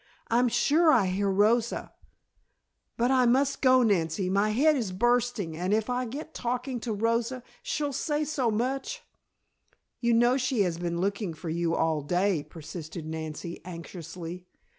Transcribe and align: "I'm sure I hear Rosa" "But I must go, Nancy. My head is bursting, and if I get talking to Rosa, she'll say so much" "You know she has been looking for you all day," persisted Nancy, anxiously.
"I'm 0.31 0.47
sure 0.47 0.91
I 0.91 1.05
hear 1.05 1.29
Rosa" 1.29 1.93
"But 2.97 3.11
I 3.11 3.27
must 3.27 3.61
go, 3.61 3.83
Nancy. 3.83 4.31
My 4.31 4.49
head 4.49 4.75
is 4.75 4.91
bursting, 4.91 5.55
and 5.55 5.75
if 5.75 5.91
I 5.91 6.05
get 6.05 6.33
talking 6.33 6.79
to 6.79 6.91
Rosa, 6.91 7.43
she'll 7.61 7.93
say 7.93 8.25
so 8.25 8.49
much" 8.49 9.03
"You 10.01 10.15
know 10.15 10.37
she 10.37 10.61
has 10.61 10.79
been 10.79 10.99
looking 10.99 11.35
for 11.35 11.51
you 11.51 11.75
all 11.75 12.01
day," 12.01 12.41
persisted 12.41 13.05
Nancy, 13.05 13.61
anxiously. 13.63 14.47